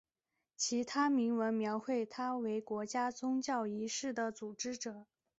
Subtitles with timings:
[0.55, 5.05] 其他铭文描绘他为国家宗教仪式的组织者。